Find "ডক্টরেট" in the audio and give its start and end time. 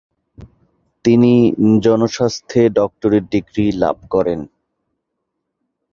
2.79-3.23